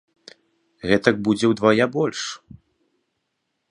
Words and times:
Гэтак 0.93 1.15
будзе 1.29 1.45
ўдвая 1.53 1.85
больш! 1.99 2.19